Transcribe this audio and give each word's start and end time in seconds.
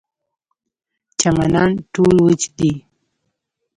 چمنان 1.19 1.71
ټول 1.93 2.15
وچ 2.25 2.41
دي. 2.57 2.71